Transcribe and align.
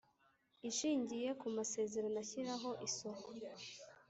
Ishingiye 0.69 1.29
ku 1.39 1.47
Masezerano 1.57 2.17
ashyiraho 2.23 2.69
Isoko 2.87 3.27